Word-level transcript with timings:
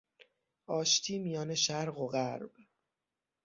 آشتی 0.67 1.19
میان 1.19 1.55
شرق 1.55 1.97
و 1.97 2.07
غرب 2.07 2.51